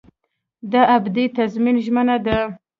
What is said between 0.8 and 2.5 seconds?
ابدي تضمین ژمنه ده.